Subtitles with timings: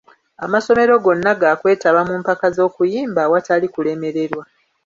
[0.45, 4.43] Amasomero gonna ga kwetaba mu mpaka z'okuyimba awatali kulemererwa.